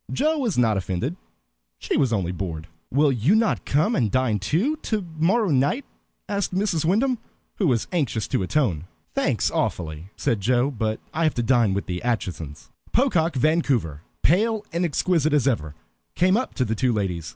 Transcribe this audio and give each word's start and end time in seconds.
Joe 0.11 0.39
was 0.39 0.57
not 0.57 0.77
offended; 0.77 1.15
she 1.77 1.95
was 1.95 2.11
only 2.11 2.31
bored. 2.31 2.65
"Will 2.89 3.11
you 3.11 3.35
not 3.35 3.65
come 3.65 3.95
and 3.95 4.09
dine 4.09 4.39
too, 4.39 4.77
to 4.77 5.05
morrow 5.19 5.49
night?" 5.49 5.85
asked 6.27 6.55
Mrs. 6.55 6.83
Wyndham, 6.83 7.19
who 7.57 7.67
was 7.67 7.85
anxious 7.91 8.27
to 8.29 8.41
atone. 8.41 8.85
"Thanks, 9.13 9.51
awfully," 9.51 10.09
said 10.15 10.41
Joe, 10.41 10.71
"but 10.71 10.99
I 11.13 11.23
have 11.25 11.35
to 11.35 11.43
dine 11.43 11.75
with 11.75 11.85
the 11.85 12.01
Aitchisons." 12.03 12.71
Pocock 12.91 13.35
Vancouver, 13.35 14.01
pale 14.23 14.65
and 14.73 14.83
exquisite 14.85 15.33
as 15.33 15.47
ever, 15.47 15.75
came 16.15 16.35
up 16.35 16.55
to 16.55 16.65
the 16.65 16.73
two 16.73 16.91
ladies. 16.91 17.29